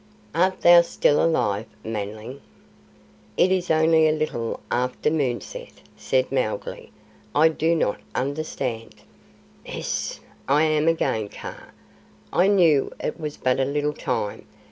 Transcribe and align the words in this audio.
Art 0.33 0.61
THOU 0.61 0.81
still 0.81 1.23
alive, 1.23 1.67
Manling?" 1.83 2.41
"It 3.37 3.51
is 3.51 3.69
only 3.69 4.07
a 4.07 4.11
little 4.11 4.59
after 4.71 5.11
moonset," 5.11 5.73
said 5.95 6.31
Mowgli. 6.31 6.91
"I 7.35 7.49
do 7.49 7.75
not 7.75 7.99
understand" 8.15 8.95
"Hssh! 9.67 10.17
I 10.47 10.63
am 10.63 10.87
again 10.87 11.29
Kaa. 11.29 11.69
I 12.33 12.47
knew 12.47 12.91
it 12.99 13.19
was 13.19 13.37
but 13.37 13.59
a 13.59 13.63
little 13.63 13.93
time. 13.93 14.47